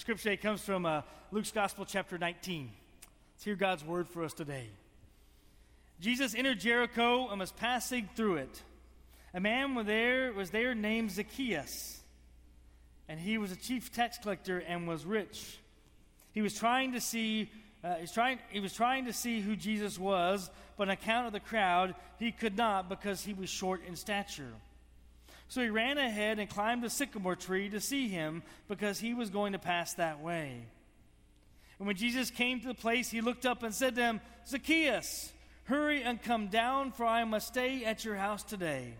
scripture 0.00 0.30
today 0.30 0.36
comes 0.38 0.62
from 0.62 0.86
uh, 0.86 1.02
Luke's 1.30 1.50
Gospel, 1.50 1.84
chapter 1.84 2.16
19. 2.16 2.70
Let's 3.34 3.44
hear 3.44 3.54
God's 3.54 3.84
word 3.84 4.08
for 4.08 4.24
us 4.24 4.32
today. 4.32 4.68
Jesus 6.00 6.34
entered 6.34 6.58
Jericho 6.58 7.28
and 7.28 7.38
was 7.38 7.52
passing 7.52 8.08
through 8.16 8.36
it. 8.36 8.62
A 9.34 9.40
man 9.40 9.74
was 9.74 9.84
there, 9.84 10.32
was 10.32 10.48
there 10.48 10.74
named 10.74 11.10
Zacchaeus, 11.10 12.00
and 13.10 13.20
he 13.20 13.36
was 13.36 13.52
a 13.52 13.56
chief 13.56 13.92
tax 13.92 14.16
collector 14.16 14.60
and 14.66 14.88
was 14.88 15.04
rich. 15.04 15.58
He 16.32 16.40
was 16.40 16.54
trying 16.54 16.92
to 16.92 17.00
see. 17.00 17.50
Uh, 17.84 17.96
he, 17.96 18.00
was 18.00 18.12
trying, 18.12 18.38
he 18.48 18.60
was 18.60 18.72
trying 18.72 19.04
to 19.04 19.12
see 19.12 19.42
who 19.42 19.54
Jesus 19.54 19.98
was, 19.98 20.50
but 20.78 20.88
on 20.88 20.92
account 20.92 21.26
of 21.26 21.34
the 21.34 21.40
crowd, 21.40 21.94
he 22.18 22.32
could 22.32 22.56
not 22.56 22.88
because 22.88 23.22
he 23.22 23.34
was 23.34 23.50
short 23.50 23.82
in 23.86 23.96
stature. 23.96 24.54
So 25.50 25.60
he 25.60 25.68
ran 25.68 25.98
ahead 25.98 26.38
and 26.38 26.48
climbed 26.48 26.84
a 26.84 26.90
sycamore 26.90 27.34
tree 27.34 27.68
to 27.70 27.80
see 27.80 28.06
him 28.06 28.44
because 28.68 29.00
he 29.00 29.14
was 29.14 29.30
going 29.30 29.52
to 29.52 29.58
pass 29.58 29.94
that 29.94 30.20
way. 30.20 30.62
And 31.80 31.88
when 31.88 31.96
Jesus 31.96 32.30
came 32.30 32.60
to 32.60 32.68
the 32.68 32.74
place, 32.74 33.10
he 33.10 33.20
looked 33.20 33.44
up 33.44 33.64
and 33.64 33.74
said 33.74 33.96
to 33.96 34.00
him, 34.00 34.20
Zacchaeus, 34.46 35.32
hurry 35.64 36.04
and 36.04 36.22
come 36.22 36.46
down, 36.46 36.92
for 36.92 37.04
I 37.04 37.24
must 37.24 37.48
stay 37.48 37.84
at 37.84 38.04
your 38.04 38.14
house 38.14 38.44
today. 38.44 38.94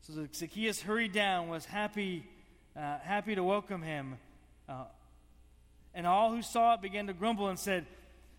So 0.00 0.26
Zacchaeus 0.34 0.82
hurried 0.82 1.12
down, 1.12 1.46
was 1.48 1.64
happy, 1.64 2.26
uh, 2.76 2.98
happy 2.98 3.36
to 3.36 3.44
welcome 3.44 3.82
him. 3.82 4.18
Uh, 4.68 4.86
and 5.94 6.08
all 6.08 6.32
who 6.32 6.42
saw 6.42 6.74
it 6.74 6.82
began 6.82 7.06
to 7.06 7.12
grumble 7.12 7.46
and 7.46 7.58
said, 7.58 7.86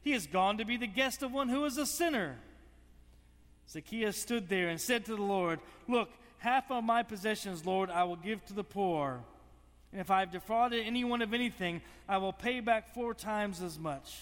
He 0.02 0.12
has 0.12 0.27
gone 0.27 0.58
to 0.58 0.66
be 0.66 0.76
the 0.76 0.88
guest 0.88 1.23
of 1.23 1.32
one 1.32 1.48
who 1.48 1.63
is 1.63 1.77
a 1.77 1.85
sinner. 1.85 2.35
Zacchaeus 3.70 4.18
stood 4.18 4.49
there 4.49 4.68
and 4.68 4.82
said 4.82 5.05
to 5.05 5.16
the 5.16 5.21
Lord, 5.21 5.62
Look, 5.88 6.10
Half 6.41 6.72
of 6.72 6.84
my 6.84 7.04
possessions, 7.04 7.68
Lord, 7.68 7.91
I 7.91 8.04
will 8.04 8.16
give 8.16 8.44
to 8.45 8.54
the 8.54 8.63
poor. 8.63 9.20
And 9.91 10.02
if 10.02 10.09
I 10.09 10.22
have 10.22 10.32
defrauded 10.32 10.84
anyone 10.84 11.22
of 11.22 11.36
anything, 11.36 11.84
I 12.09 12.18
will 12.18 12.34
pay 12.34 12.62
back 12.62 12.95
four 12.95 13.13
times 13.13 13.62
as 13.62 13.77
much. 13.77 14.22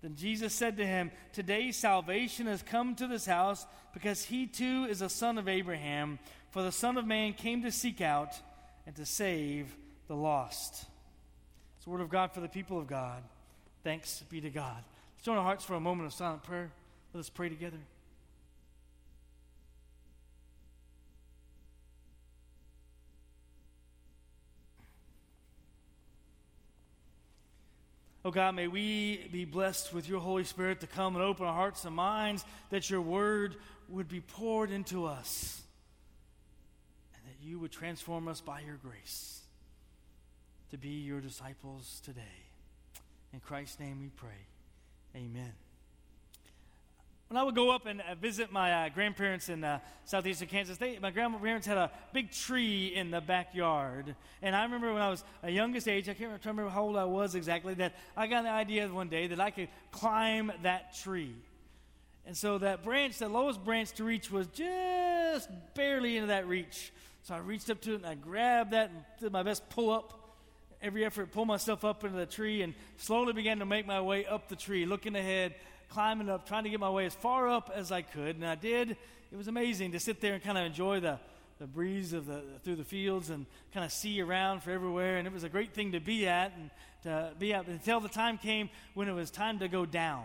Then 0.00 0.16
Jesus 0.16 0.54
said 0.54 0.78
to 0.78 0.86
him, 0.86 1.10
Today 1.34 1.72
salvation 1.72 2.46
has 2.46 2.62
come 2.62 2.94
to 2.94 3.06
this 3.06 3.26
house, 3.26 3.66
because 3.92 4.24
he 4.24 4.46
too 4.46 4.86
is 4.88 5.02
a 5.02 5.10
son 5.10 5.36
of 5.36 5.46
Abraham. 5.46 6.18
For 6.52 6.62
the 6.62 6.72
Son 6.72 6.96
of 6.96 7.06
Man 7.06 7.34
came 7.34 7.60
to 7.64 7.70
seek 7.70 8.00
out 8.00 8.32
and 8.86 8.96
to 8.96 9.04
save 9.04 9.76
the 10.08 10.16
lost. 10.16 10.86
It's 11.76 11.84
the 11.84 11.90
word 11.90 12.00
of 12.00 12.08
God 12.08 12.32
for 12.32 12.40
the 12.40 12.48
people 12.48 12.78
of 12.78 12.86
God. 12.86 13.22
Thanks 13.82 14.22
be 14.30 14.40
to 14.40 14.48
God. 14.48 14.82
Let's 15.14 15.26
join 15.26 15.36
our 15.36 15.44
hearts 15.44 15.66
for 15.66 15.74
a 15.74 15.80
moment 15.80 16.06
of 16.06 16.14
silent 16.14 16.44
prayer. 16.44 16.70
Let 17.12 17.20
us 17.20 17.28
pray 17.28 17.50
together. 17.50 17.76
Oh 28.24 28.30
God, 28.30 28.54
may 28.54 28.68
we 28.68 29.28
be 29.30 29.44
blessed 29.44 29.92
with 29.92 30.08
your 30.08 30.20
Holy 30.20 30.44
Spirit 30.44 30.80
to 30.80 30.86
come 30.86 31.14
and 31.14 31.22
open 31.22 31.44
our 31.44 31.52
hearts 31.52 31.84
and 31.84 31.94
minds 31.94 32.44
that 32.70 32.88
your 32.88 33.02
word 33.02 33.56
would 33.90 34.08
be 34.08 34.20
poured 34.20 34.70
into 34.70 35.04
us 35.04 35.62
and 37.14 37.22
that 37.26 37.46
you 37.46 37.58
would 37.58 37.70
transform 37.70 38.26
us 38.26 38.40
by 38.40 38.60
your 38.60 38.76
grace 38.76 39.42
to 40.70 40.78
be 40.78 40.88
your 40.88 41.20
disciples 41.20 42.00
today. 42.02 42.22
In 43.34 43.40
Christ's 43.40 43.78
name 43.78 44.00
we 44.00 44.08
pray. 44.08 44.46
Amen 45.14 45.52
when 47.34 47.40
I 47.40 47.44
would 47.46 47.56
go 47.56 47.72
up 47.72 47.86
and 47.86 48.00
uh, 48.00 48.14
visit 48.14 48.52
my 48.52 48.72
uh, 48.72 48.88
grandparents 48.90 49.48
in 49.48 49.64
uh, 49.64 49.80
southeastern 50.04 50.46
Kansas, 50.46 50.78
they, 50.78 51.00
my 51.00 51.10
grandparents 51.10 51.66
had 51.66 51.76
a 51.76 51.90
big 52.12 52.30
tree 52.30 52.92
in 52.94 53.10
the 53.10 53.20
backyard. 53.20 54.14
And 54.40 54.54
I 54.54 54.62
remember 54.62 54.92
when 54.92 55.02
I 55.02 55.10
was 55.10 55.24
a 55.42 55.50
youngest 55.50 55.88
age, 55.88 56.08
I 56.08 56.14
can't 56.14 56.30
remember 56.44 56.70
how 56.70 56.84
old 56.84 56.96
I 56.96 57.06
was 57.06 57.34
exactly, 57.34 57.74
that 57.74 57.96
I 58.16 58.28
got 58.28 58.44
the 58.44 58.50
idea 58.50 58.86
one 58.86 59.08
day 59.08 59.26
that 59.26 59.40
I 59.40 59.50
could 59.50 59.68
climb 59.90 60.52
that 60.62 60.94
tree. 60.94 61.34
And 62.24 62.36
so 62.36 62.58
that 62.58 62.84
branch, 62.84 63.18
the 63.18 63.28
lowest 63.28 63.64
branch 63.64 63.90
to 63.94 64.04
reach, 64.04 64.30
was 64.30 64.46
just 64.46 65.50
barely 65.74 66.16
into 66.16 66.28
that 66.28 66.46
reach. 66.46 66.92
So 67.24 67.34
I 67.34 67.38
reached 67.38 67.68
up 67.68 67.80
to 67.80 67.94
it 67.94 67.96
and 67.96 68.06
I 68.06 68.14
grabbed 68.14 68.70
that 68.74 68.90
and 68.90 69.04
did 69.18 69.32
my 69.32 69.42
best 69.42 69.68
pull 69.70 69.90
up 69.90 70.36
every 70.80 71.04
effort, 71.04 71.32
pull 71.32 71.46
myself 71.46 71.84
up 71.84 72.04
into 72.04 72.16
the 72.16 72.26
tree, 72.26 72.62
and 72.62 72.74
slowly 72.98 73.32
began 73.32 73.58
to 73.58 73.66
make 73.66 73.86
my 73.86 74.00
way 74.00 74.24
up 74.24 74.48
the 74.48 74.56
tree, 74.56 74.86
looking 74.86 75.16
ahead, 75.16 75.54
climbing 75.88 76.28
up, 76.28 76.46
trying 76.46 76.64
to 76.64 76.70
get 76.70 76.80
my 76.80 76.90
way 76.90 77.06
as 77.06 77.14
far 77.14 77.48
up 77.48 77.70
as 77.74 77.92
I 77.92 78.02
could. 78.02 78.36
And 78.36 78.46
I 78.46 78.54
did. 78.54 78.90
It 78.90 79.36
was 79.36 79.48
amazing 79.48 79.92
to 79.92 80.00
sit 80.00 80.20
there 80.20 80.34
and 80.34 80.42
kind 80.42 80.58
of 80.58 80.64
enjoy 80.64 81.00
the, 81.00 81.18
the 81.58 81.66
breeze 81.66 82.12
of 82.12 82.26
the 82.26 82.42
through 82.62 82.76
the 82.76 82.84
fields 82.84 83.30
and 83.30 83.46
kind 83.72 83.84
of 83.84 83.92
see 83.92 84.20
around 84.20 84.62
for 84.62 84.70
everywhere. 84.70 85.16
And 85.16 85.26
it 85.26 85.32
was 85.32 85.44
a 85.44 85.48
great 85.48 85.74
thing 85.74 85.92
to 85.92 86.00
be 86.00 86.26
at 86.26 86.52
and 86.56 86.70
to 87.04 87.32
be 87.38 87.52
at 87.52 87.66
until 87.66 88.00
the 88.00 88.08
time 88.08 88.38
came 88.38 88.70
when 88.94 89.08
it 89.08 89.12
was 89.12 89.30
time 89.30 89.58
to 89.60 89.68
go 89.68 89.86
down. 89.86 90.24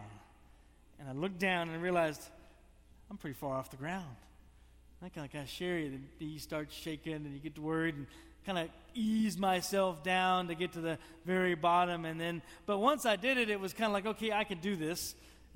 And 1.00 1.10
I 1.10 1.14
looked 1.14 1.40
down 1.40 1.70
and 1.70 1.82
realized 1.82 2.22
I'm 3.10 3.18
pretty 3.18 3.36
far 3.36 3.56
off 3.56 3.72
the 3.72 3.78
ground. 3.78 4.16
I 5.02 5.10
kind 5.10 5.26
of 5.26 5.32
got 5.32 5.48
scary. 5.48 5.90
The 5.90 6.26
knees 6.26 6.44
start 6.44 6.68
shaking 6.72 7.14
and 7.14 7.34
you 7.34 7.40
get 7.40 7.58
worried 7.58 7.96
and 7.96 8.06
kind 8.46 8.58
of 8.58 8.70
ease 8.94 9.38
myself 9.38 10.04
down 10.04 10.48
to 10.48 10.56
get 10.56 10.74
to 10.74 10.82
the 10.82 10.98
very 11.26 11.56
bottom. 11.56 12.06
And 12.06 12.20
then, 12.20 12.42
but 12.66 12.80
once 12.80 13.06
I 13.06 13.16
did 13.16 13.38
it, 13.38 13.50
it 13.50 13.60
was 13.60 13.74
kind 13.74 13.88
of 13.88 13.94
like, 13.94 14.06
okay, 14.06 14.32
I 14.32 14.44
can 14.44 14.60
do 14.60 14.76
this 14.76 15.16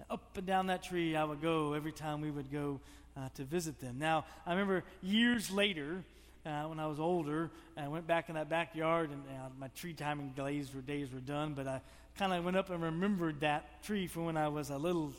up 0.10 0.38
and 0.38 0.46
down 0.46 0.68
that 0.68 0.84
tree 0.84 1.16
I 1.16 1.24
would 1.24 1.42
go 1.42 1.74
every 1.74 1.92
time 1.92 2.22
we 2.22 2.32
would 2.32 2.52
go 2.52 2.80
uh, 3.16 3.30
to 3.36 3.44
visit 3.44 3.80
them. 3.80 3.98
Now, 4.00 4.26
I 4.46 4.52
remember 4.52 4.84
years 5.02 5.52
later, 5.52 6.04
uh, 6.46 6.64
when 6.64 6.80
I 6.80 6.88
was 6.88 7.00
older, 7.00 7.50
I 7.78 7.88
went 7.88 8.08
back 8.08 8.30
in 8.30 8.36
that 8.36 8.50
backyard, 8.50 9.12
and 9.12 9.24
uh, 9.30 9.50
my 9.60 9.68
tree 9.70 9.94
timing 9.94 10.34
days 10.36 10.74
were, 10.74 10.82
days 10.82 11.12
were 11.14 11.20
done, 11.20 11.54
but 11.54 11.68
I 11.68 11.82
kind 12.18 12.34
of 12.34 12.44
went 12.44 12.58
up 12.58 12.70
and 12.70 12.82
remembered 12.82 13.40
that 13.42 13.84
tree 13.84 14.08
from 14.08 14.26
when 14.26 14.38
I 14.38 14.50
was 14.50 14.70
a 14.70 14.78
little, 14.78 15.14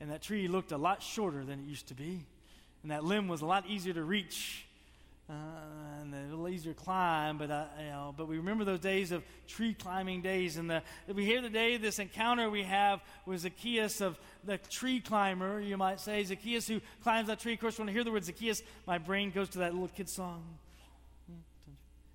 and 0.00 0.10
that 0.10 0.22
tree 0.22 0.48
looked 0.48 0.72
a 0.72 0.78
lot 0.78 1.02
shorter 1.02 1.44
than 1.44 1.60
it 1.60 1.66
used 1.66 1.86
to 1.88 1.94
be, 1.94 2.24
and 2.82 2.90
that 2.90 3.04
limb 3.04 3.28
was 3.28 3.40
a 3.40 3.46
lot 3.46 3.66
easier 3.68 3.94
to 3.94 4.04
reach 4.04 4.66
uh, 5.30 6.02
and 6.02 6.14
a 6.14 6.28
little 6.30 6.48
easier 6.48 6.74
climb. 6.74 7.38
But 7.38 7.50
uh, 7.50 7.64
you 7.78 7.86
know, 7.86 8.14
but 8.16 8.26
we 8.26 8.36
remember 8.36 8.64
those 8.64 8.80
days 8.80 9.12
of 9.12 9.22
tree 9.46 9.74
climbing 9.74 10.22
days, 10.22 10.56
and 10.56 10.68
the, 10.68 10.82
we 11.14 11.24
hear 11.24 11.40
the 11.40 11.48
day 11.48 11.76
this 11.76 11.98
encounter 11.98 12.50
we 12.50 12.64
have 12.64 13.00
with 13.26 13.40
Zacchaeus 13.40 14.00
of 14.00 14.18
the 14.44 14.58
tree 14.58 15.00
climber, 15.00 15.60
you 15.60 15.76
might 15.76 16.00
say 16.00 16.24
Zacchaeus 16.24 16.66
who 16.66 16.80
climbs 17.02 17.28
that 17.28 17.40
tree. 17.40 17.54
Of 17.54 17.60
course, 17.60 17.78
when 17.78 17.88
I 17.88 17.92
hear 17.92 18.04
the 18.04 18.12
word 18.12 18.24
Zacchaeus, 18.24 18.62
my 18.86 18.98
brain 18.98 19.30
goes 19.30 19.48
to 19.50 19.58
that 19.58 19.72
little 19.72 19.88
kid 19.88 20.08
song. 20.08 20.42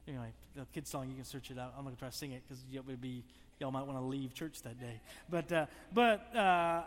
Anyway, 0.07 0.33
the 0.55 0.65
kid 0.73 0.87
song 0.87 1.09
you 1.09 1.15
can 1.15 1.25
search 1.25 1.49
it 1.49 1.57
out. 1.57 1.73
I'm 1.77 1.85
to 1.85 1.95
try 1.95 2.09
to 2.09 2.15
sing 2.15 2.31
it 2.31 2.43
because 2.47 2.63
it 2.71 2.85
would 2.85 3.01
be 3.01 3.23
y'all 3.59 3.71
might 3.71 3.87
want 3.87 3.97
to 3.97 4.03
leave 4.03 4.33
church 4.33 4.61
that 4.63 4.79
day. 4.79 4.99
But 5.29 5.51
uh, 5.51 5.65
but 5.93 6.35
uh, 6.35 6.83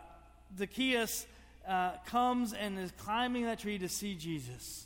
Zacchaeus 0.57 1.25
uh, 1.67 1.93
comes 2.05 2.53
and 2.53 2.77
is 2.77 2.91
climbing 2.97 3.45
that 3.45 3.59
tree 3.59 3.77
to 3.79 3.89
see 3.89 4.15
Jesus. 4.15 4.85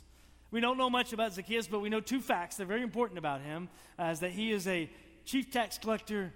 We 0.54 0.60
don't 0.60 0.78
know 0.78 0.88
much 0.88 1.12
about 1.12 1.32
Zacchaeus, 1.32 1.66
but 1.66 1.80
we 1.80 1.88
know 1.88 1.98
two 1.98 2.20
facts 2.20 2.58
that 2.58 2.62
are 2.62 2.66
very 2.66 2.82
important 2.82 3.18
about 3.18 3.40
him 3.40 3.68
uh, 3.98 4.04
is 4.04 4.20
that 4.20 4.30
he 4.30 4.52
is 4.52 4.68
a 4.68 4.88
chief 5.24 5.50
tax 5.50 5.78
collector 5.78 6.32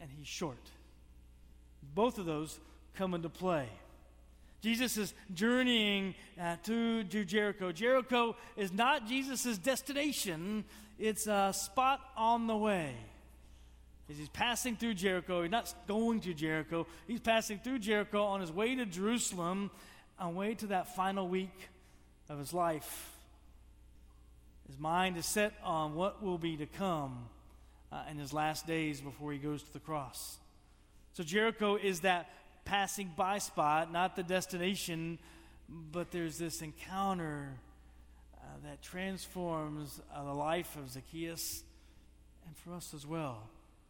and 0.00 0.08
he's 0.16 0.28
short. 0.28 0.70
Both 1.92 2.18
of 2.18 2.24
those 2.24 2.60
come 2.94 3.14
into 3.14 3.28
play. 3.28 3.68
Jesus 4.60 4.96
is 4.96 5.12
journeying 5.34 6.14
uh, 6.40 6.54
to, 6.66 7.02
to 7.02 7.24
Jericho. 7.24 7.72
Jericho 7.72 8.36
is 8.56 8.72
not 8.72 9.08
Jesus' 9.08 9.58
destination, 9.58 10.64
it's 10.96 11.26
a 11.26 11.52
spot 11.52 11.98
on 12.16 12.46
the 12.46 12.56
way. 12.56 12.94
As 14.08 14.18
he's 14.18 14.28
passing 14.28 14.76
through 14.76 14.94
Jericho, 14.94 15.42
he's 15.42 15.50
not 15.50 15.74
going 15.88 16.20
to 16.20 16.32
Jericho, 16.32 16.86
he's 17.08 17.18
passing 17.18 17.58
through 17.58 17.80
Jericho 17.80 18.22
on 18.22 18.40
his 18.40 18.52
way 18.52 18.76
to 18.76 18.86
Jerusalem, 18.86 19.72
on 20.16 20.36
way 20.36 20.54
to 20.54 20.68
that 20.68 20.94
final 20.94 21.26
week 21.26 21.70
of 22.28 22.38
his 22.38 22.54
life. 22.54 23.14
His 24.66 24.78
mind 24.78 25.16
is 25.16 25.26
set 25.26 25.52
on 25.62 25.94
what 25.94 26.22
will 26.22 26.38
be 26.38 26.56
to 26.56 26.66
come 26.66 27.28
uh, 27.92 28.02
in 28.10 28.18
his 28.18 28.32
last 28.32 28.66
days 28.66 29.00
before 29.00 29.32
he 29.32 29.38
goes 29.38 29.62
to 29.62 29.72
the 29.72 29.78
cross. 29.78 30.38
So 31.12 31.22
Jericho 31.22 31.76
is 31.76 32.00
that 32.00 32.30
passing 32.64 33.12
by 33.16 33.38
spot, 33.38 33.92
not 33.92 34.16
the 34.16 34.22
destination, 34.22 35.18
but 35.68 36.10
there's 36.10 36.36
this 36.38 36.62
encounter 36.62 37.54
uh, 38.36 38.46
that 38.64 38.82
transforms 38.82 40.00
uh, 40.14 40.24
the 40.24 40.34
life 40.34 40.76
of 40.76 40.90
Zacchaeus 40.90 41.62
and 42.46 42.56
for 42.56 42.74
us 42.74 42.92
as 42.92 43.06
well. 43.06 43.48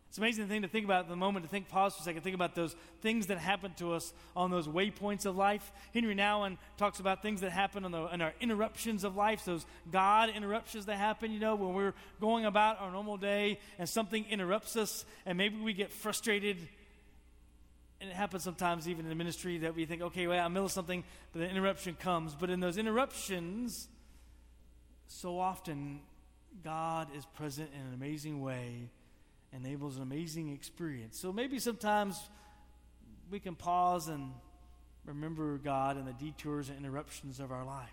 It's 0.08 0.18
amazing 0.18 0.48
thing 0.48 0.62
to 0.62 0.68
think 0.68 0.84
about 0.84 1.08
the 1.08 1.16
moment, 1.16 1.44
to 1.44 1.50
think, 1.50 1.68
pause 1.68 1.94
for 1.94 2.00
a 2.00 2.04
second, 2.04 2.22
think 2.22 2.34
about 2.34 2.54
those 2.54 2.74
things 3.02 3.26
that 3.26 3.38
happen 3.38 3.74
to 3.78 3.92
us 3.92 4.14
on 4.34 4.50
those 4.50 4.66
waypoints 4.66 5.26
of 5.26 5.36
life. 5.36 5.72
Henri 5.94 6.14
Nouwen 6.14 6.56
talks 6.78 7.00
about 7.00 7.22
things 7.22 7.42
that 7.42 7.50
happen 7.52 7.84
on, 7.84 7.92
the, 7.92 7.98
on 7.98 8.22
our 8.22 8.32
interruptions 8.40 9.04
of 9.04 9.16
life, 9.16 9.44
those 9.44 9.66
God 9.90 10.30
interruptions 10.30 10.86
that 10.86 10.96
happen, 10.96 11.32
you 11.32 11.40
know, 11.40 11.54
when 11.54 11.74
we're 11.74 11.94
going 12.20 12.46
about 12.46 12.80
our 12.80 12.90
normal 12.90 13.16
day 13.16 13.58
and 13.78 13.88
something 13.88 14.24
interrupts 14.30 14.76
us 14.76 15.04
and 15.26 15.36
maybe 15.36 15.58
we 15.60 15.72
get 15.72 15.92
frustrated. 15.92 16.56
And 18.00 18.10
it 18.10 18.16
happens 18.16 18.44
sometimes 18.44 18.88
even 18.88 19.06
in 19.06 19.08
the 19.08 19.14
ministry 19.14 19.58
that 19.58 19.74
we 19.74 19.86
think, 19.86 20.02
okay, 20.02 20.26
well, 20.26 20.38
I'm 20.38 20.46
in 20.46 20.52
the 20.52 20.54
middle 20.54 20.66
of 20.66 20.72
something, 20.72 21.02
but 21.32 21.40
the 21.40 21.48
interruption 21.48 21.96
comes. 21.98 22.34
But 22.34 22.50
in 22.50 22.60
those 22.60 22.78
interruptions, 22.78 23.88
so 25.08 25.38
often 25.38 26.00
God 26.62 27.08
is 27.16 27.24
present 27.26 27.70
in 27.74 27.80
an 27.80 27.94
amazing 27.94 28.40
way 28.40 28.90
enables 29.56 29.96
an 29.96 30.02
amazing 30.02 30.52
experience. 30.52 31.18
So 31.18 31.32
maybe 31.32 31.58
sometimes 31.58 32.28
we 33.30 33.40
can 33.40 33.54
pause 33.54 34.08
and 34.08 34.32
remember 35.04 35.58
God 35.58 35.96
and 35.96 36.06
the 36.06 36.12
detours 36.12 36.68
and 36.68 36.78
interruptions 36.78 37.40
of 37.40 37.50
our 37.50 37.64
life. 37.64 37.88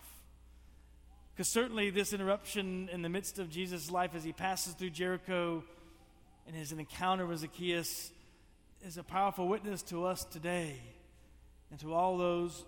Because 1.34 1.48
certainly, 1.48 1.90
this 1.90 2.14
interruption 2.14 2.90
in 2.92 3.02
the 3.02 3.10
midst 3.10 3.40
of 3.40 3.50
Jesus' 3.50 3.90
life 3.90 4.12
as 4.16 4.24
he 4.24 4.34
passes 4.34 4.74
through 4.74 4.92
Jericho 4.92 5.64
and 6.46 6.56
his 6.56 6.72
encounter 6.72 7.26
with 7.26 7.40
Zacchaeus 7.40 8.12
is 8.86 8.98
a 8.98 9.04
powerful 9.04 9.48
witness 9.48 9.82
to 9.84 10.06
us 10.06 10.24
today 10.26 10.76
and 11.72 11.80
to 11.80 11.94
all 11.94 12.18
those 12.18 12.66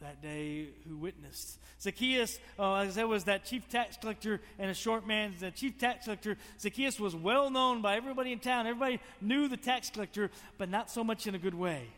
that 0.00 0.22
day 0.22 0.68
who 0.88 0.96
witnessed. 0.96 1.58
Zacchaeus, 1.80 2.38
uh, 2.58 2.74
as 2.76 2.88
I 2.88 3.00
said, 3.00 3.04
was 3.04 3.24
that 3.24 3.44
chief 3.44 3.68
tax 3.68 3.96
collector 3.96 4.40
and 4.58 4.70
a 4.70 4.74
short 4.74 5.06
man. 5.06 5.34
The 5.38 5.50
chief 5.50 5.78
tax 5.78 6.04
collector, 6.04 6.36
Zacchaeus 6.60 7.00
was 7.00 7.14
well 7.14 7.50
known 7.50 7.82
by 7.82 7.96
everybody 7.96 8.32
in 8.32 8.38
town. 8.38 8.66
Everybody 8.66 9.00
knew 9.20 9.48
the 9.48 9.56
tax 9.56 9.90
collector, 9.90 10.30
but 10.58 10.68
not 10.68 10.90
so 10.90 11.02
much 11.02 11.26
in 11.26 11.34
a 11.34 11.38
good 11.38 11.54
way. 11.54 11.88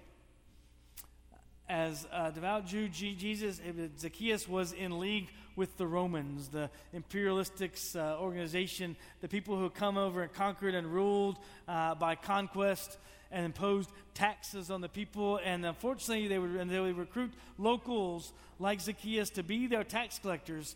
As 1.68 2.06
a 2.10 2.32
devout 2.32 2.66
Jew, 2.66 2.88
Jesus, 2.88 3.60
Zacchaeus 3.98 4.48
was 4.48 4.72
in 4.72 4.98
league 4.98 5.28
with 5.54 5.76
the 5.76 5.86
Romans, 5.86 6.48
the 6.48 6.70
imperialistic 6.94 7.76
uh, 7.94 8.16
organization, 8.18 8.96
the 9.20 9.28
people 9.28 9.58
who 9.58 9.68
come 9.68 9.98
over 9.98 10.22
and 10.22 10.32
conquered 10.32 10.74
and 10.74 10.86
ruled 10.86 11.36
uh, 11.66 11.94
by 11.94 12.14
conquest 12.14 12.96
and 13.30 13.44
imposed 13.44 13.90
taxes 14.14 14.70
on 14.70 14.80
the 14.80 14.88
people. 14.88 15.40
And 15.44 15.66
unfortunately, 15.66 16.26
they 16.28 16.38
would, 16.38 16.52
and 16.52 16.70
they 16.70 16.80
would 16.80 16.96
recruit 16.96 17.32
locals 17.58 18.32
like 18.58 18.80
Zacchaeus 18.80 19.28
to 19.30 19.42
be 19.42 19.66
their 19.66 19.84
tax 19.84 20.18
collectors 20.18 20.74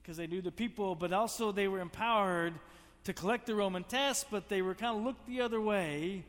because 0.00 0.16
they 0.16 0.28
knew 0.28 0.42
the 0.42 0.52
people, 0.52 0.94
but 0.94 1.12
also 1.12 1.50
they 1.50 1.66
were 1.66 1.80
empowered 1.80 2.54
to 3.02 3.12
collect 3.12 3.46
the 3.46 3.54
Roman 3.56 3.82
tax, 3.82 4.24
but 4.30 4.48
they 4.48 4.62
were 4.62 4.74
kind 4.76 4.96
of 4.96 5.02
looked 5.02 5.26
the 5.26 5.40
other 5.40 5.60
way 5.60 6.24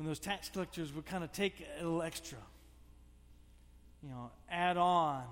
when 0.00 0.06
those 0.06 0.18
tax 0.18 0.48
collectors 0.48 0.94
would 0.94 1.04
kind 1.04 1.22
of 1.22 1.30
take 1.30 1.62
a 1.78 1.84
little 1.84 2.00
extra. 2.00 2.38
You 4.02 4.08
know, 4.08 4.30
add 4.50 4.78
on. 4.78 5.24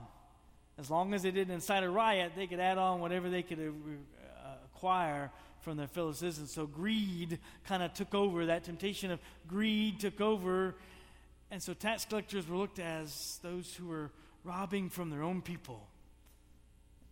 As 0.76 0.90
long 0.90 1.14
as 1.14 1.22
they 1.22 1.30
didn't 1.30 1.54
incite 1.54 1.84
a 1.84 1.88
riot, 1.88 2.32
they 2.36 2.46
could 2.46 2.60
add 2.60 2.76
on 2.76 3.00
whatever 3.00 3.30
they 3.30 3.42
could 3.42 3.58
uh, 3.60 4.48
acquire 4.66 5.30
from 5.62 5.78
their 5.78 5.86
fellow 5.86 6.12
citizens. 6.12 6.52
So 6.52 6.66
greed 6.66 7.38
kind 7.66 7.82
of 7.82 7.94
took 7.94 8.14
over. 8.14 8.44
That 8.44 8.64
temptation 8.64 9.10
of 9.10 9.20
greed 9.46 10.00
took 10.00 10.20
over. 10.20 10.74
And 11.50 11.62
so 11.62 11.72
tax 11.72 12.04
collectors 12.04 12.46
were 12.46 12.58
looked 12.58 12.78
as 12.78 13.40
those 13.42 13.74
who 13.74 13.86
were 13.86 14.10
robbing 14.44 14.90
from 14.90 15.08
their 15.08 15.22
own 15.22 15.40
people, 15.40 15.88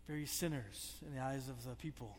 very 0.07 0.27
sinners 0.27 0.97
in 1.07 1.15
the 1.15 1.23
eyes 1.23 1.49
of 1.49 1.65
the 1.65 1.75
people. 1.77 2.19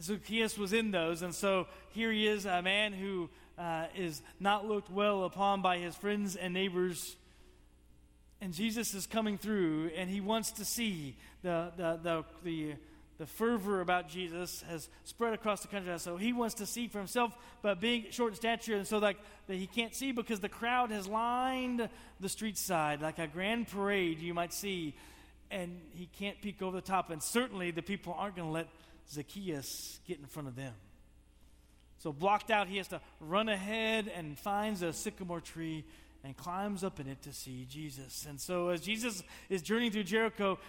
Zacchaeus 0.00 0.56
was 0.56 0.72
in 0.72 0.92
those. 0.92 1.22
And 1.22 1.34
so 1.34 1.66
here 1.90 2.12
he 2.12 2.28
is, 2.28 2.46
a 2.46 2.62
man 2.62 2.92
who 2.92 3.30
uh, 3.58 3.86
is 3.96 4.22
not 4.40 4.66
looked 4.66 4.90
well 4.90 5.24
upon 5.24 5.62
by 5.62 5.78
his 5.78 5.94
friends 5.96 6.36
and 6.36 6.52
neighbors. 6.54 7.16
And 8.40 8.52
Jesus 8.52 8.94
is 8.94 9.06
coming 9.06 9.38
through, 9.38 9.90
and 9.96 10.10
he 10.10 10.20
wants 10.20 10.52
to 10.52 10.64
see 10.64 11.16
the, 11.42 11.72
the, 11.76 11.98
the, 12.02 12.24
the 12.44 12.74
the 13.18 13.26
fervor 13.26 13.80
about 13.80 14.08
Jesus 14.08 14.62
has 14.68 14.88
spread 15.04 15.32
across 15.32 15.62
the 15.62 15.68
country. 15.68 15.98
So 15.98 16.16
he 16.16 16.32
wants 16.32 16.56
to 16.56 16.66
see 16.66 16.88
for 16.88 16.98
himself, 16.98 17.36
but 17.62 17.80
being 17.80 18.06
short 18.10 18.32
in 18.32 18.36
stature, 18.36 18.76
and 18.76 18.86
so 18.86 18.98
like 18.98 19.18
that 19.46 19.56
he 19.56 19.66
can't 19.66 19.94
see 19.94 20.12
because 20.12 20.40
the 20.40 20.48
crowd 20.48 20.90
has 20.90 21.06
lined 21.06 21.88
the 22.20 22.28
street 22.28 22.58
side, 22.58 23.00
like 23.00 23.18
a 23.18 23.26
grand 23.26 23.68
parade 23.68 24.18
you 24.20 24.34
might 24.34 24.52
see, 24.52 24.94
and 25.50 25.80
he 25.94 26.06
can't 26.18 26.40
peek 26.42 26.60
over 26.62 26.76
the 26.76 26.86
top. 26.86 27.10
And 27.10 27.22
certainly 27.22 27.70
the 27.70 27.82
people 27.82 28.14
aren't 28.18 28.36
going 28.36 28.48
to 28.48 28.52
let 28.52 28.68
Zacchaeus 29.10 30.00
get 30.06 30.18
in 30.18 30.26
front 30.26 30.48
of 30.48 30.56
them. 30.56 30.74
So 32.06 32.12
blocked 32.12 32.52
out, 32.52 32.68
he 32.68 32.76
has 32.76 32.86
to 32.88 33.00
run 33.18 33.48
ahead 33.48 34.08
and 34.14 34.38
finds 34.38 34.80
a 34.80 34.92
sycamore 34.92 35.40
tree 35.40 35.84
and 36.22 36.36
climbs 36.36 36.84
up 36.84 37.00
in 37.00 37.08
it 37.08 37.20
to 37.22 37.32
see 37.32 37.66
Jesus. 37.68 38.26
And 38.28 38.40
so 38.40 38.68
as 38.68 38.80
Jesus 38.80 39.24
is 39.48 39.60
journeying 39.60 39.90
through 39.90 40.04
Jericho, 40.04 40.60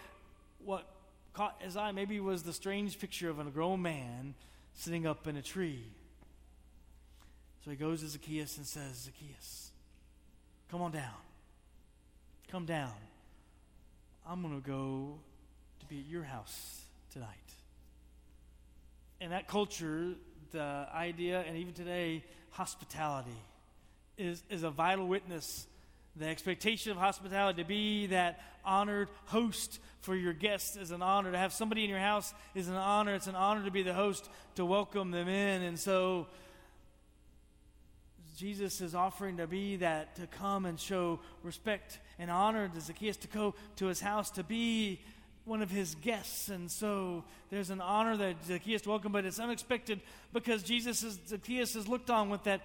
what 0.65 0.89
caught 1.33 1.61
his 1.61 1.77
eye 1.77 1.91
maybe 1.91 2.19
was 2.19 2.41
the 2.41 2.53
strange 2.53 2.97
picture 2.97 3.29
of 3.29 3.37
a 3.37 3.43
grown 3.51 3.83
man 3.83 4.33
sitting 4.73 5.05
up 5.05 5.27
in 5.27 5.37
a 5.37 5.43
tree. 5.43 5.83
So 7.63 7.69
he 7.69 7.77
goes 7.77 8.01
to 8.01 8.07
Zacchaeus 8.07 8.57
and 8.57 8.65
says, 8.65 9.03
Zacchaeus, 9.03 9.69
come 10.71 10.81
on 10.81 10.89
down. 10.89 11.21
Come 12.49 12.65
down. 12.65 12.95
I'm 14.27 14.41
going 14.41 14.59
to 14.59 14.67
go 14.67 15.19
to 15.81 15.85
be 15.85 15.99
at 15.99 16.07
your 16.07 16.23
house 16.23 16.81
tonight. 17.13 17.29
In 19.21 19.29
that 19.29 19.47
culture, 19.47 20.15
the 20.51 20.87
idea, 20.93 21.43
and 21.47 21.57
even 21.57 21.73
today, 21.73 22.23
hospitality 22.51 23.29
is, 24.17 24.43
is 24.49 24.63
a 24.63 24.69
vital 24.69 25.07
witness 25.07 25.67
the 26.19 26.27
expectation 26.27 26.91
of 26.91 26.97
hospitality 26.97 27.61
to 27.61 27.67
be 27.67 28.07
that 28.07 28.39
honored 28.65 29.07
host 29.25 29.79
for 30.01 30.15
your 30.15 30.33
guests 30.33 30.75
is 30.75 30.91
an 30.91 31.01
honor. 31.01 31.31
To 31.31 31.37
have 31.37 31.53
somebody 31.53 31.83
in 31.83 31.89
your 31.89 31.99
house 31.99 32.33
is 32.55 32.67
an 32.67 32.75
honor. 32.75 33.13
It's 33.13 33.27
an 33.27 33.35
honor 33.35 33.63
to 33.65 33.71
be 33.71 33.83
the 33.83 33.93
host, 33.93 34.29
to 34.55 34.65
welcome 34.65 35.11
them 35.11 35.27
in. 35.27 35.61
And 35.61 35.79
so 35.79 36.27
Jesus 38.35 38.81
is 38.81 38.95
offering 38.95 39.37
to 39.37 39.47
be 39.47 39.77
that, 39.77 40.15
to 40.15 40.27
come 40.27 40.65
and 40.65 40.79
show 40.79 41.19
respect 41.43 41.99
and 42.17 42.31
honor 42.31 42.67
to 42.67 42.81
Zacchaeus, 42.81 43.17
to 43.17 43.27
go 43.27 43.53
to 43.77 43.85
his 43.85 43.99
house, 43.99 44.31
to 44.31 44.43
be 44.43 45.01
one 45.47 45.61
of 45.61 45.71
his 45.71 45.95
guests. 45.95 46.49
And 46.49 46.69
so 46.69 47.23
there's 47.49 47.69
an 47.69 47.81
honor 47.81 48.17
that 48.17 48.35
Zacchaeus 48.45 48.85
welcome, 48.85 49.11
but 49.11 49.25
it's 49.25 49.39
unexpected 49.39 50.01
because 50.33 50.63
Jesus 50.63 51.03
is, 51.03 51.19
Zacchaeus 51.27 51.75
is 51.75 51.87
looked 51.87 52.09
on 52.09 52.29
with 52.29 52.43
that 52.43 52.61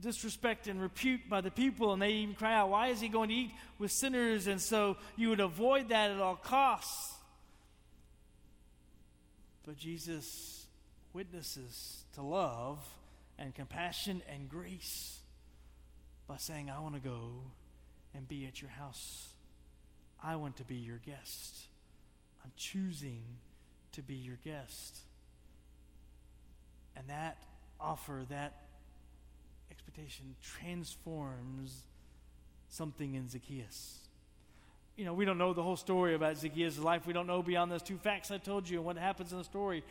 disrespect 0.00 0.66
and 0.66 0.80
repute 0.80 1.28
by 1.28 1.40
the 1.40 1.50
people, 1.50 1.92
and 1.92 2.00
they 2.00 2.10
even 2.10 2.34
cry 2.34 2.54
out, 2.54 2.70
Why 2.70 2.88
is 2.88 3.00
he 3.00 3.08
going 3.08 3.28
to 3.28 3.34
eat 3.34 3.50
with 3.78 3.92
sinners? 3.92 4.46
And 4.46 4.60
so 4.60 4.96
you 5.16 5.30
would 5.30 5.40
avoid 5.40 5.88
that 5.90 6.10
at 6.10 6.20
all 6.20 6.36
costs. 6.36 7.14
But 9.64 9.76
Jesus 9.76 10.66
witnesses 11.12 12.04
to 12.14 12.22
love 12.22 12.78
and 13.38 13.54
compassion 13.54 14.22
and 14.32 14.48
grace 14.48 15.18
by 16.26 16.36
saying, 16.36 16.70
I 16.70 16.80
want 16.80 16.94
to 16.94 17.00
go 17.00 17.32
and 18.14 18.26
be 18.28 18.46
at 18.46 18.60
your 18.60 18.70
house. 18.70 19.28
I 20.22 20.36
want 20.36 20.56
to 20.56 20.64
be 20.64 20.76
your 20.76 20.98
guest. 21.04 21.69
I'm 22.44 22.52
choosing 22.56 23.22
to 23.92 24.02
be 24.02 24.14
your 24.14 24.38
guest. 24.44 24.98
And 26.96 27.08
that 27.08 27.38
offer, 27.80 28.24
that 28.30 28.54
expectation 29.70 30.34
transforms 30.42 31.84
something 32.68 33.14
in 33.14 33.28
Zacchaeus. 33.28 33.98
You 34.96 35.04
know, 35.04 35.14
we 35.14 35.24
don't 35.24 35.38
know 35.38 35.54
the 35.54 35.62
whole 35.62 35.76
story 35.76 36.14
about 36.14 36.36
Zacchaeus' 36.36 36.78
life. 36.78 37.06
We 37.06 37.12
don't 37.12 37.26
know 37.26 37.42
beyond 37.42 37.72
those 37.72 37.82
two 37.82 37.96
facts 37.96 38.30
I 38.30 38.38
told 38.38 38.68
you 38.68 38.78
and 38.78 38.84
what 38.84 38.96
happens 38.96 39.32
in 39.32 39.38
the 39.38 39.44
story. 39.44 39.82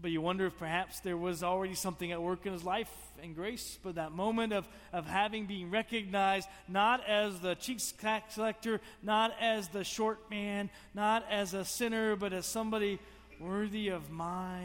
But 0.00 0.10
you 0.10 0.20
wonder 0.20 0.46
if 0.46 0.58
perhaps 0.58 1.00
there 1.00 1.16
was 1.16 1.42
already 1.42 1.74
something 1.74 2.12
at 2.12 2.20
work 2.20 2.44
in 2.44 2.52
his 2.52 2.64
life 2.64 2.90
and 3.22 3.34
grace. 3.34 3.78
But 3.82 3.94
that 3.94 4.12
moment 4.12 4.52
of, 4.52 4.68
of 4.92 5.06
having 5.06 5.46
been 5.46 5.70
recognized 5.70 6.48
not 6.68 7.06
as 7.08 7.40
the 7.40 7.54
tax 7.54 7.94
collector, 8.34 8.80
not 9.02 9.34
as 9.40 9.68
the 9.68 9.84
short 9.84 10.30
man, 10.30 10.70
not 10.94 11.24
as 11.30 11.54
a 11.54 11.64
sinner, 11.64 12.14
but 12.14 12.32
as 12.32 12.46
somebody 12.46 12.98
worthy 13.40 13.88
of 13.88 14.10
my 14.10 14.60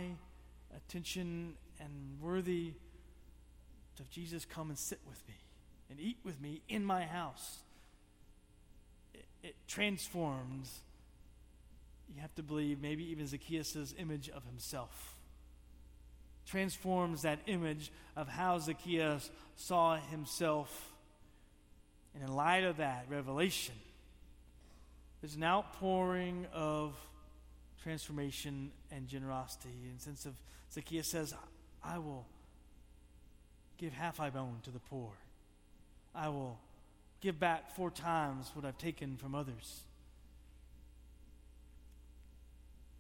attention 0.76 1.54
and 1.80 2.18
worthy 2.22 2.74
of 4.00 4.10
Jesus, 4.10 4.46
come 4.46 4.70
and 4.70 4.78
sit 4.78 5.00
with 5.08 5.22
me 5.28 5.36
and 5.90 6.00
eat 6.00 6.18
with 6.24 6.42
me 6.42 6.62
in 6.68 6.84
my 6.84 7.04
house. 7.04 7.60
It, 9.14 9.26
it 9.44 9.56
transforms, 9.68 10.80
you 12.14 12.22
have 12.22 12.34
to 12.36 12.44
believe, 12.44 12.82
maybe 12.82 13.10
even 13.12 13.28
Zacchaeus' 13.28 13.94
image 13.98 14.30
of 14.30 14.44
himself. 14.46 15.11
Transforms 16.52 17.22
that 17.22 17.40
image 17.48 17.94
of 18.18 18.28
how 18.28 18.60
Zacchaeus 18.60 19.32
saw 19.56 19.96
himself. 19.96 20.92
And 22.14 22.22
in 22.22 22.36
light 22.36 22.66
of 22.66 22.76
that 22.78 23.06
revelation, 23.10 23.76
there's 25.22 25.36
an 25.36 25.46
outpouring 25.46 26.46
of 26.54 26.94
transformation 27.82 28.72
and 28.92 29.08
generosity. 29.08 29.70
In 29.90 29.98
sense 29.98 30.26
of 30.26 30.34
Zacchaeus 30.74 31.08
says, 31.08 31.34
I 31.82 32.00
will 32.00 32.26
give 33.78 33.94
half 33.94 34.20
I 34.20 34.30
own 34.36 34.58
to 34.64 34.72
the 34.72 34.80
poor. 34.80 35.12
I 36.14 36.28
will 36.28 36.60
give 37.22 37.40
back 37.40 37.74
four 37.74 37.90
times 37.90 38.52
what 38.56 38.66
I've 38.66 38.78
taken 38.78 39.16
from 39.16 39.36
others. 39.36 39.84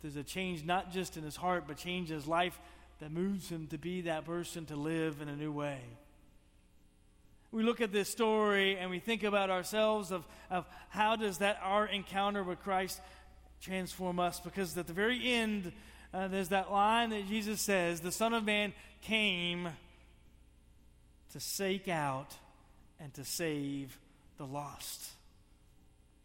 There's 0.01 0.15
a 0.15 0.23
change 0.23 0.63
not 0.63 0.93
just 0.93 1.17
in 1.17 1.23
his 1.23 1.35
heart, 1.35 1.65
but 1.67 1.75
change 1.75 2.11
in 2.11 2.15
his 2.15 2.27
life 2.27 2.57
that 3.01 3.11
moves 3.11 3.49
him 3.49 3.65
to 3.65 3.79
be 3.79 4.01
that 4.01 4.25
person 4.25 4.63
to 4.67 4.75
live 4.75 5.21
in 5.21 5.27
a 5.27 5.35
new 5.35 5.51
way. 5.51 5.79
We 7.51 7.63
look 7.63 7.81
at 7.81 7.91
this 7.91 8.07
story 8.09 8.77
and 8.77 8.91
we 8.91 8.99
think 8.99 9.23
about 9.23 9.49
ourselves 9.49 10.11
of, 10.11 10.23
of 10.51 10.65
how 10.89 11.15
does 11.15 11.39
that 11.39 11.59
our 11.63 11.87
encounter 11.87 12.43
with 12.43 12.61
Christ 12.61 13.01
transform 13.59 14.19
us 14.19 14.39
because 14.39 14.77
at 14.77 14.85
the 14.85 14.93
very 14.93 15.33
end 15.33 15.73
uh, 16.13 16.27
there's 16.27 16.49
that 16.49 16.71
line 16.71 17.09
that 17.09 17.27
Jesus 17.27 17.59
says, 17.59 18.01
The 18.01 18.11
Son 18.11 18.35
of 18.35 18.45
Man 18.45 18.71
came 19.01 19.69
to 21.33 21.39
seek 21.39 21.87
out 21.87 22.35
and 22.99 23.11
to 23.15 23.25
save 23.25 23.97
the 24.37 24.45
lost. 24.45 25.09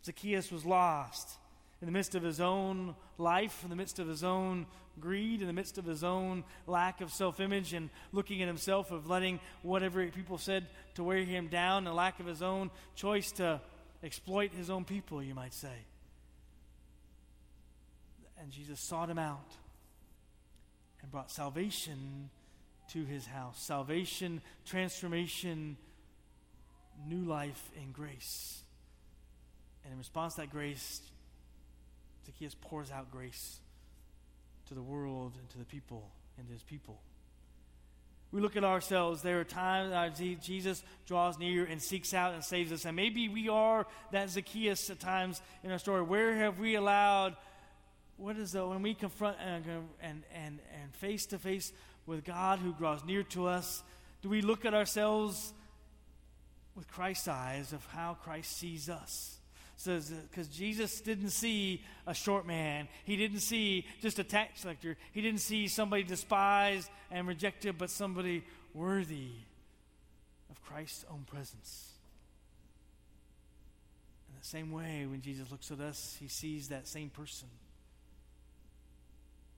Zacchaeus 0.04 0.52
was 0.52 0.66
lost 0.66 1.38
in 1.86 1.92
the 1.92 1.96
midst 1.96 2.16
of 2.16 2.24
his 2.24 2.40
own 2.40 2.96
life, 3.16 3.60
in 3.62 3.70
the 3.70 3.76
midst 3.76 4.00
of 4.00 4.08
his 4.08 4.24
own 4.24 4.66
greed, 4.98 5.40
in 5.40 5.46
the 5.46 5.52
midst 5.52 5.78
of 5.78 5.84
his 5.84 6.02
own 6.02 6.42
lack 6.66 7.00
of 7.00 7.12
self 7.12 7.38
image 7.38 7.74
and 7.74 7.90
looking 8.10 8.42
at 8.42 8.48
himself, 8.48 8.90
of 8.90 9.08
letting 9.08 9.38
whatever 9.62 10.04
people 10.08 10.36
said 10.36 10.66
to 10.96 11.04
wear 11.04 11.18
him 11.18 11.46
down, 11.46 11.86
and 11.86 11.94
lack 11.94 12.18
of 12.18 12.26
his 12.26 12.42
own 12.42 12.72
choice 12.96 13.30
to 13.30 13.60
exploit 14.02 14.50
his 14.52 14.68
own 14.68 14.84
people, 14.84 15.22
you 15.22 15.32
might 15.32 15.54
say. 15.54 15.86
And 18.36 18.50
Jesus 18.50 18.80
sought 18.80 19.08
him 19.08 19.20
out 19.20 19.52
and 21.02 21.12
brought 21.12 21.30
salvation 21.30 22.30
to 22.88 23.04
his 23.04 23.26
house 23.26 23.62
salvation, 23.62 24.42
transformation, 24.64 25.76
new 27.06 27.24
life 27.24 27.70
in 27.80 27.92
grace. 27.92 28.64
And 29.84 29.92
in 29.92 29.98
response 29.98 30.34
to 30.34 30.40
that 30.40 30.50
grace, 30.50 31.00
Zacchaeus 32.26 32.56
pours 32.61 32.90
out 32.90 33.11
grace 33.11 33.61
to 34.66 34.75
the 34.75 34.83
world 34.83 35.33
and 35.38 35.49
to 35.50 35.59
the 35.59 35.64
people 35.64 36.11
and 36.37 36.47
to 36.49 36.52
his 36.52 36.62
people. 36.62 37.00
We 38.33 38.40
look 38.40 38.56
at 38.56 38.64
ourselves. 38.64 39.23
There 39.23 39.40
are 39.40 39.45
times 39.45 39.92
that 39.92 40.42
Jesus 40.42 40.83
draws 41.06 41.38
near 41.38 41.64
and 41.64 41.80
seeks 41.80 42.12
out 42.12 42.35
and 42.35 42.42
saves 42.42 42.73
us. 42.73 42.85
And 42.85 42.97
maybe 42.97 43.28
we 43.28 43.49
are 43.49 43.87
that 44.11 44.28
Zacchaeus 44.30 44.90
at 44.90 44.99
times 44.99 45.40
in 45.62 45.71
our 45.71 45.78
story. 45.78 46.02
Where 46.02 46.35
have 46.35 46.59
we 46.59 46.75
allowed, 46.75 47.37
what 48.16 48.37
is 48.37 48.52
the, 48.52 48.66
when 48.66 48.83
we 48.83 48.95
confront 48.95 49.37
and, 49.40 49.64
and, 50.02 50.23
and, 50.35 50.59
and 50.83 50.95
face 50.97 51.26
to 51.26 51.38
face 51.38 51.73
with 52.04 52.25
God 52.25 52.59
who 52.59 52.73
draws 52.73 53.04
near 53.04 53.23
to 53.23 53.47
us, 53.47 53.83
do 54.23 54.28
we 54.28 54.42
look 54.42 54.64
at 54.64 54.75
ourselves 54.75 55.54
with 56.75 56.88
Christ's 56.88 57.28
eyes 57.28 57.73
of 57.73 57.87
how 57.87 58.14
Christ 58.14 58.59
sees 58.59 58.88
us? 58.88 59.38
Says 59.76 60.11
because 60.30 60.49
Jesus 60.49 61.00
didn't 61.00 61.30
see 61.30 61.83
a 62.06 62.14
short 62.14 62.47
man. 62.47 62.88
He 63.04 63.16
didn't 63.16 63.40
see 63.40 63.87
just 64.00 64.18
a 64.18 64.25
tax 64.25 64.62
collector. 64.62 64.97
He 65.12 65.21
didn't 65.21 65.40
see 65.40 65.68
somebody 65.68 66.02
despised 66.02 66.90
and 67.11 67.26
rejected, 67.26 67.76
but 67.78 67.90
somebody 67.90 68.45
worthy 68.75 69.30
of 70.50 70.61
Christ's 70.62 71.04
own 71.11 71.25
presence. 71.26 71.92
In 74.28 74.40
the 74.40 74.47
same 74.47 74.71
way, 74.73 75.06
when 75.06 75.21
Jesus 75.21 75.50
looks 75.50 75.71
at 75.71 75.80
us, 75.80 76.16
he 76.18 76.28
sees 76.28 76.68
that 76.68 76.88
same 76.88 77.11
person. 77.11 77.49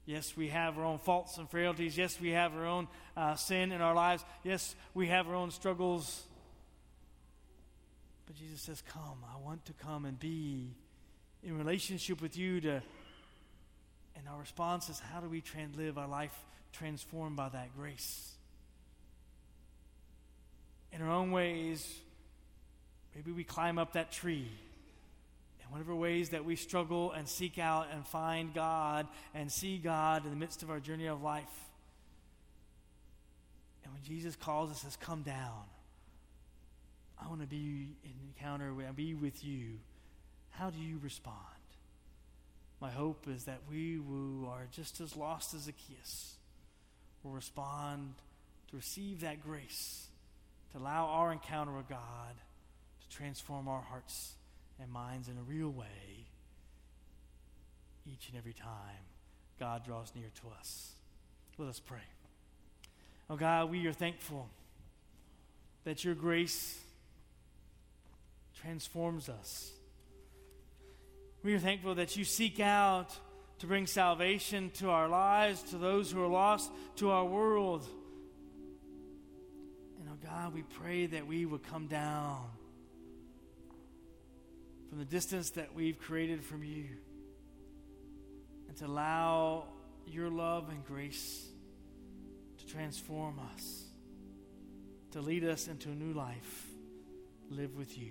Yes, 0.05 0.35
we 0.37 0.49
have 0.49 0.79
our 0.79 0.85
own 0.85 0.99
faults 0.99 1.37
and 1.37 1.51
frailties. 1.51 1.99
Yes, 1.99 2.19
we 2.19 2.31
have 2.31 2.55
our 2.55 2.65
own 2.65 2.89
uh, 3.15 3.35
sin 3.35 3.73
in 3.73 3.83
our 3.83 3.95
lives. 3.95 4.25
Yes, 4.43 4.75
we 4.95 5.09
have 5.09 5.29
our 5.29 5.35
own 5.35 5.51
struggles 5.51 6.25
but 8.29 8.37
Jesus 8.37 8.61
says, 8.61 8.83
Come, 8.93 9.25
I 9.25 9.45
want 9.45 9.65
to 9.65 9.73
come 9.73 10.05
and 10.05 10.21
be 10.21 10.69
in 11.43 11.57
relationship 11.57 12.21
with 12.21 12.37
you 12.37 12.61
to 12.61 12.83
and 14.19 14.29
our 14.29 14.39
response 14.39 14.89
is 14.89 14.99
how 14.99 15.21
do 15.21 15.29
we 15.29 15.41
trans- 15.41 15.77
live 15.77 15.97
our 15.97 16.09
life 16.09 16.35
transformed 16.73 17.37
by 17.37 17.49
that 17.49 17.75
grace? 17.77 18.33
In 20.93 21.01
our 21.01 21.11
own 21.11 21.31
ways, 21.31 21.87
maybe 23.15 23.31
we 23.31 23.45
climb 23.45 23.79
up 23.79 23.93
that 23.93 24.11
tree. 24.11 24.51
In 25.61 25.71
whatever 25.71 25.95
ways 25.95 26.31
that 26.31 26.45
we 26.45 26.57
struggle 26.57 27.13
and 27.13 27.29
seek 27.29 27.59
out 27.59 27.87
and 27.95 28.07
find 28.07 28.53
God 28.53 29.07
and 29.35 29.51
see 29.51 29.79
God 29.79 30.25
in 30.25 30.31
the 30.31 30.37
midst 30.37 30.63
of 30.63 30.71
our 30.71 30.81
journey 30.81 31.07
of 31.07 31.23
life. 31.23 31.45
And 33.85 33.93
when 33.93 34.03
Jesus 34.03 34.37
calls 34.37 34.71
us, 34.71 34.81
says, 34.81 34.97
Come 34.97 35.23
down. 35.23 35.63
I 37.21 37.29
want 37.29 37.41
to 37.41 37.47
be 37.47 37.97
in 38.05 38.13
encounter 38.29 38.73
with, 38.73 38.95
be 38.97 39.15
with 39.15 39.45
you. 39.45 39.79
How 40.51 40.71
do 40.71 40.79
you 40.79 40.99
respond? 41.03 41.37
My 42.81 42.91
hope 42.91 43.27
is 43.29 43.45
that 43.45 43.61
we 43.69 43.95
who 43.95 44.47
are 44.49 44.67
just 44.71 45.01
as 45.01 45.17
lost 45.17 45.55
as 45.55 45.63
Zacchaeus 45.63 46.35
will 47.23 47.33
respond 47.33 48.15
to 48.71 48.77
receive 48.77 49.21
that 49.21 49.43
grace, 49.43 50.07
to 50.73 50.79
allow 50.79 51.07
our 51.07 51.33
encounter 51.33 51.73
with 51.73 51.89
God 51.89 52.35
to 53.01 53.17
transform 53.17 53.67
our 53.67 53.81
hearts 53.81 54.35
and 54.81 54.91
minds 54.91 55.29
in 55.29 55.37
a 55.37 55.43
real 55.43 55.71
way 55.71 56.27
each 58.07 58.29
and 58.29 58.39
every 58.39 58.53
time 58.53 59.05
God 59.59 59.85
draws 59.85 60.13
near 60.15 60.31
to 60.41 60.49
us. 60.59 60.93
Let 61.59 61.69
us 61.69 61.81
pray. 61.81 61.99
Oh 63.29 63.37
God, 63.37 63.71
we 63.71 63.85
are 63.87 63.93
thankful 63.93 64.49
that 65.85 66.05
your 66.05 66.15
grace 66.15 66.79
transforms 68.63 69.29
us. 69.29 69.73
We 71.43 71.55
are 71.55 71.59
thankful 71.59 71.95
that 71.97 72.17
you 72.17 72.25
seek 72.25 72.61
out 72.61 73.17
to 73.61 73.67
bring 73.67 73.87
salvation 73.87 74.71
to 74.79 74.91
our 74.91 75.09
lives, 75.09 75.63
to 75.71 75.79
those 75.79 76.11
who 76.11 76.23
are 76.23 76.29
lost, 76.29 76.71
to 76.97 77.11
our 77.11 77.25
world. 77.25 77.87
And 80.01 80.09
oh 80.11 80.27
God, 80.27 80.55
we 80.55 80.63
pray 80.63 81.07
that 81.07 81.27
we 81.27 81.45
would 81.45 81.63
come 81.63 81.87
down 81.87 82.45
from 84.89 84.99
the 84.99 85.05
distance 85.05 85.51
that 85.51 85.75
we've 85.75 85.99
created 85.99 86.45
from 86.45 86.65
you 86.65 86.87
and 88.69 88.77
to 88.79 88.87
allow 88.87 89.65
your 90.07 90.31
love 90.31 90.71
and 90.71 90.85
grace 90.85 91.47
to 92.59 92.67
transform 92.67 93.41
us, 93.55 93.85
to 95.13 95.21
lead 95.21 95.45
us 95.45 95.69
into 95.69 95.91
a 95.91 95.95
new 95.95 96.13
life, 96.13 96.67
live 97.51 97.77
with 97.77 97.97
you. 97.99 98.11